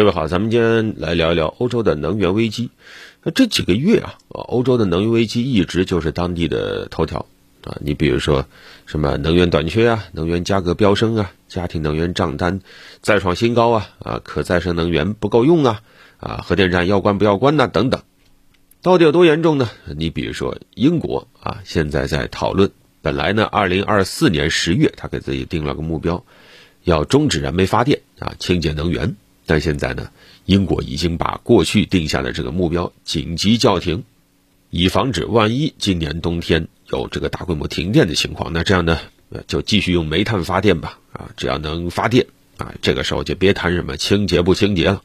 [0.00, 2.70] 各位好，咱们今天来聊一聊欧洲的能源危机。
[3.22, 7.26] 那这几个月啊，欧洲的能源危机一直就是当地的头条
[7.64, 7.76] 啊。
[7.82, 8.46] 你比如说，
[8.86, 12.62] 什么能源短缺啊，能源价格飙升啊，家庭能源账单
[13.02, 15.82] 再创新高啊，啊，可再生能源不够用啊，
[16.18, 18.00] 啊，核电站要关不要关呐，等等。
[18.80, 19.68] 到底有多严重呢？
[19.98, 22.70] 你比如说英国啊，现在在讨论，
[23.02, 26.24] 本来呢，二零二四年十月，他给自己定了个目标，
[26.84, 29.14] 要终止燃煤发电啊，清洁能源。
[29.50, 30.12] 但现在呢，
[30.44, 34.04] 英国已经把过去定下的这个目标紧急叫停，
[34.70, 38.52] 以防止万一今年冬天有这个大规模停电的情况。
[38.52, 39.00] 那这样呢，
[39.48, 41.00] 就继续用煤炭发电吧。
[41.10, 45.02] 啊，只要能发电啊，这个时候就别谈什么清洁不清洁了。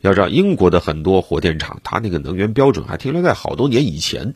[0.00, 4.34] 要知道，英国的很多火电厂，它那个能源标准还停留在好多年以前。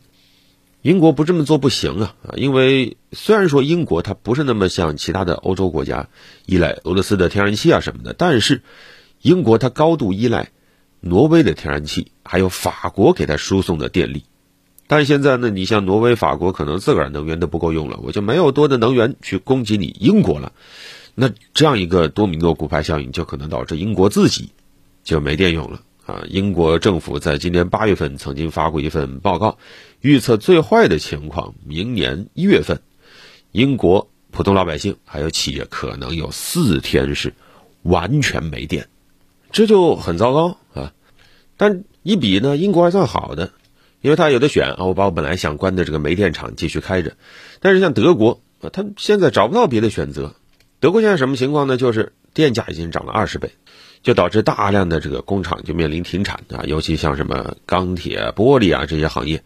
[0.82, 2.36] 英国不这么做不行啊啊！
[2.36, 6.10] 因为虽然说英国它不是那么像其他的欧洲国家
[6.44, 8.60] 依赖俄罗斯的天然气啊什么的，但是。
[9.20, 10.50] 英国它高度依赖
[11.00, 14.24] 挪威的天然气，还有法国给它输送的电力，
[14.86, 20.52] 但现在呢，你像挪威、法国可能自个儿能源都不够用了，我就没有多的能源去供给你英国了。
[21.14, 24.50] 那这样一个多米诺骨牌效应，就可能导致英国自己
[25.02, 26.24] 就没电用了啊！
[26.28, 29.58] 英国政府在今年八月份曾经发过一份报告，
[30.00, 32.80] 预测最坏的情况，明年一月份，
[33.50, 37.32] 英国普通老百姓还有企业可能有四天是
[37.82, 38.88] 完全没电。
[39.52, 40.92] 这就很糟糕啊！
[41.56, 43.52] 但一比呢，英国还算好的，
[44.00, 47.14] 因为他有的选啊，我把我本来想关的这个煤电厂继续开着。
[47.60, 50.34] 但是像德国啊，他现在找不到别的选择。
[50.78, 51.76] 德国现在什么情况呢？
[51.76, 53.52] 就是电价已经涨了二十倍，
[54.02, 59.42] 就导致大量的这个工厂就面临停产啊，尤其像什么钢铁、玻璃啊这些行业。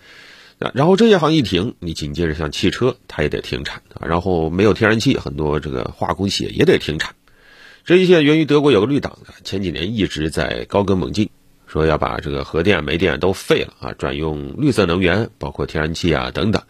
[0.75, 4.07] 然后这些行业一停，你紧接着像汽车，它也得停产啊。
[4.07, 7.15] 然后没有天然气，很多这个化工企业也得停产。
[7.91, 11.29] 这一切源于德国有个绿党前几年一直在高歌猛进，
[11.67, 16.63] 说要把这个核电、煤电都废了啊，转用绿色能源，包括天然气啊等等。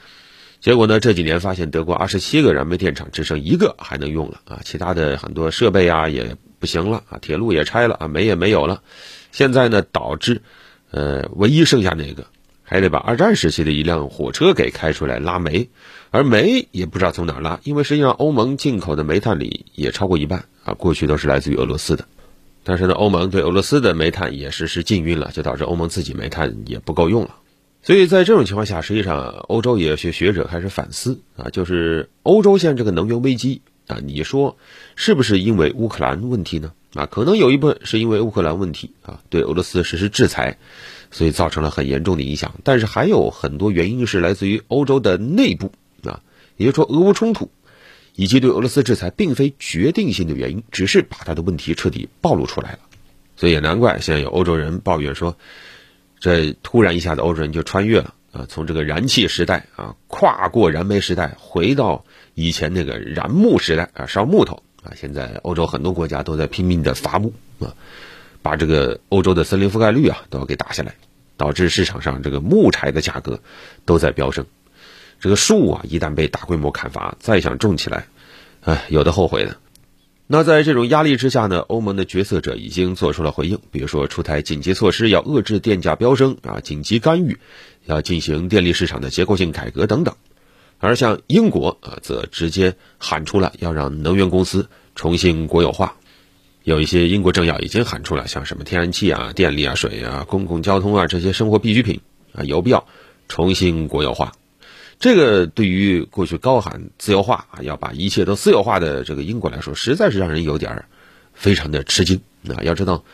[0.63, 8.81] 结果呢，这几年发现德国二十七个燃煤电厂只剩一个还能用了啊，其他的很多设备啊也不行了啊，铁路也拆了啊，煤也没有了。
[9.31, 10.41] 现在呢，导致
[10.91, 12.25] 呃，唯一剩下那个
[12.71, 15.69] 还得把二战时期的一辆火车给开出来拉煤，
[16.13, 20.45] 而煤也不知道从哪儿拉，因为实际上欧盟进口的煤炭里也超过一半。
[20.63, 22.05] 啊，过去都是来自于俄罗斯的，
[22.63, 27.35] 但是呢，欧盟对俄罗斯的煤炭也实施禁运了，就导致欧盟自己煤炭也不够用了。
[27.83, 34.57] 所以在这种情况下，实际上欧洲也有些学者开始反思啊，就是欧洲现在这个能源危机啊，你说
[34.95, 36.71] 是不是因为乌克兰问题呢？
[36.95, 40.59] 啊，可能有一部分是因为乌克兰问题啊，对俄罗斯实施制裁，
[41.11, 42.55] 所以造成了很严重的影响。
[42.65, 45.73] 但是还有很多原因是来自于欧洲的内部
[46.05, 46.21] 啊，
[46.57, 47.51] 也就是说俄乌冲突。
[48.17, 52.81] 以及对俄罗斯制裁并非决定性的原因，只是把他的问题彻底暴露出来了，
[53.37, 55.39] 所以也难怪现在有欧洲人抱怨说，
[56.19, 67.75] 这突然一下子欧洲人就穿越了啊，从这个燃气时代啊，跨过燃煤时代，回到以前那个燃木时代啊，烧木头啊，现在欧洲很多国家都在拼命的伐木啊，
[68.43, 70.95] 把这个欧洲的森林覆盖率啊都要给打下来，
[71.37, 73.41] 导致市场上这个木柴的价格
[73.85, 74.47] 都在飙升。
[75.21, 78.07] 这个树啊，一旦被大规模砍伐，再想种起来，
[78.63, 79.59] 哎，有的后悔的。
[80.27, 87.39] 那在这种压力之下呢，欧盟的决策者已经做出了回应，比如说出台紧急措施，要遏制电价飙升啊，紧急干预，
[87.85, 90.15] 要进行电力市场的结构性改革等等。
[90.81, 95.97] 而像英国啊，则直接喊出了要让能源公司重新国有化。
[96.65, 102.01] 有一些英国政要已经喊出了，像什么天然气啊、电力啊、水啊、公共交通啊这些生活必需品
[102.35, 102.87] 啊，有必要
[103.29, 104.33] 重新国有化。
[104.99, 110.85] 这个对于过去高喊自由化啊，要把一切都私有化的这个英国来说，实在是让人有点
[111.33, 112.61] 非常的吃惊啊！
[112.63, 113.05] 要知道，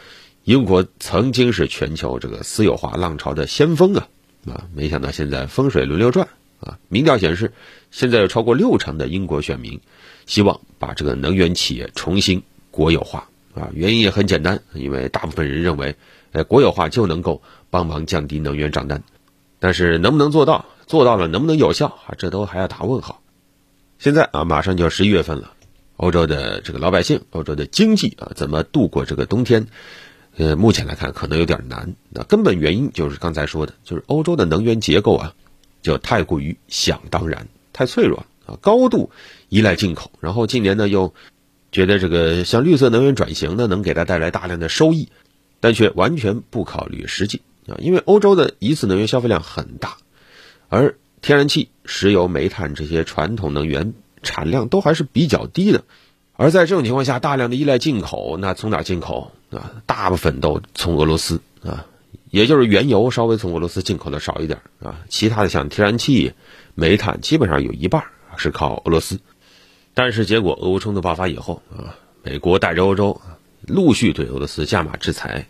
[0.42, 4.08] 英国曾经是全球这个私有化浪潮的先锋啊
[4.48, 4.66] 啊！
[4.74, 6.28] 没想到现在风水轮流转
[6.60, 6.78] 啊！
[6.88, 7.52] 民调显示，
[7.90, 9.80] 现在有超过六成的英国选民
[10.26, 13.70] 希望把这个能源企业重新国有化啊！
[13.74, 15.96] 原因也很简单，因为大部分人认为，
[16.32, 19.02] 呃，国有化就能够帮忙降低能源账单，
[19.58, 20.66] 但是能不能做到？
[20.86, 22.14] 做到了能不能有效啊？
[22.16, 23.20] 这都还要打问号。
[23.98, 25.52] 现在啊，马上就要十一月份了，
[25.96, 29.66] 欧洲的这个老百姓，欧洲的经济啊，怎么度过这个冬天？
[30.36, 31.96] 呃，目前来看可能有点难。
[32.10, 35.34] 那根本原因就是刚才说的，就是欧洲的能源结构啊，
[35.82, 39.10] 就太过于想当然，太脆弱啊，高度
[39.48, 40.10] 依赖进口。
[40.20, 41.14] 然后近年呢，又
[41.72, 45.08] 觉得这个像绿色能源转型呢，能给它带来大量的收益，
[45.60, 49.96] 但却完全不考虑实际啊，因为欧洲的一次能源消费量很大。
[50.68, 55.84] 而天然气、石油、煤炭这些传统能源产量都还是比较低的，
[56.34, 59.32] 而在这种情况下，大量的依赖进口，那从哪进口？
[59.50, 61.86] 啊，大部分都从俄罗斯啊，
[62.30, 66.32] 也就是原油稍微从俄罗斯进口的少一点啊，其他的像天然气、
[66.74, 68.04] 煤炭，基本上有一半
[68.36, 69.20] 是靠俄罗斯。
[69.94, 73.20] 但是结果俄乌冲突爆发以后啊，美国带着欧洲
[73.66, 75.46] 陆续对俄罗斯加码制裁，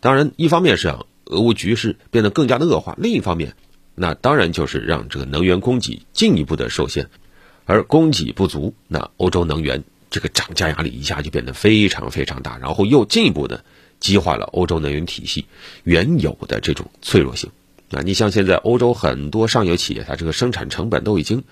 [0.00, 3.54] 当然一方面是让俄乌局势变得更加的恶化，另一方面，
[3.94, 7.10] 那当然就是让这个能源供给进一步的受限，
[7.66, 13.64] 而供给不足，那欧洲能源这个涨价压力一下就变得非常非常大，然后又进一步的
[14.02, 15.46] 激化了欧洲能源体系
[15.84, 17.50] 原有的这种脆弱性。
[17.92, 21.44] 啊，你像现在欧洲很多上游企业，它这个生产成本都已经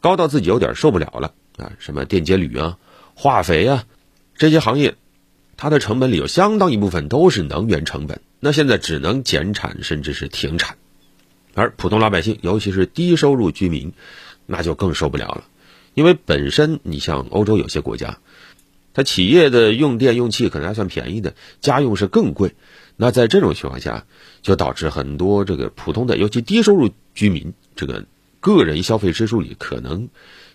[0.00, 1.34] 高到自己有点受不了了。
[1.56, 2.78] 啊，什么电解铝啊、
[3.14, 3.84] 化肥啊，
[4.36, 4.94] 这些行业，
[5.56, 8.20] 它的成本里有相当一部分都是能源成本。
[8.38, 10.76] 那现在只能减产，甚至是停产，
[11.54, 13.92] 而普通老百姓，尤其是低收入居民，
[14.46, 15.44] 那就更受不了了。
[15.94, 18.18] 因为本身你像欧洲有些国家，
[18.98, 22.56] 它企业的用电用气可能还算便宜的，家用是更贵。
[22.96, 24.06] 那在这种情况下，
[24.42, 28.06] 就导致很多这个普通的，尤其低收入居民，这个
[28.40, 30.08] 个人消费支出里可能。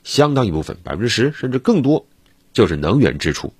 [0.03, 2.05] 相当一部分，百分之十甚至更多，
[2.51, 3.53] 就是能源支出。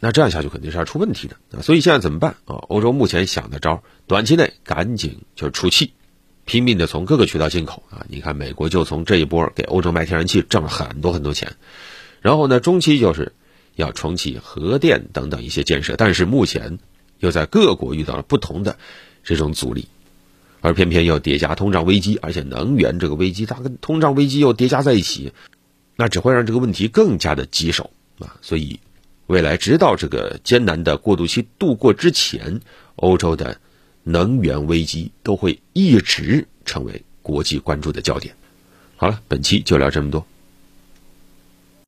[0.00, 1.60] 那这样下去肯定是要出问题的！
[1.60, 2.56] 所以现在怎么办啊？
[2.68, 5.92] 欧洲目前想的招，短期内赶紧就出气，
[6.46, 8.06] 拼命的从各个渠道进口啊！
[8.08, 11.52] 你看美国就从这一波给欧洲卖天然气挣了很多很多钱，
[12.22, 13.34] 然后呢，中期就是
[13.76, 16.78] 要重启核电等等一些建设，但是目前
[17.18, 18.78] 又在各国遇到了不同的
[19.22, 19.88] 这种阻力，
[20.60, 25.32] 而偏偏又叠加通胀危机，而且能源这个危机它跟通胀危机又叠加在一起。
[25.94, 28.36] 那只会让这个问题更加的棘手啊！
[28.40, 28.80] 所以，
[29.26, 32.62] 未来直到这个艰难的过渡期度过之前，
[32.96, 33.60] 欧洲的
[34.02, 38.34] 能源危机都会一直成为国际关注的焦点。
[38.96, 40.26] 好了，本期就聊这么多。